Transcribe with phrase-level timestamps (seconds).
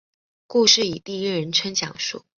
[0.47, 2.25] 故事以第一人称讲述。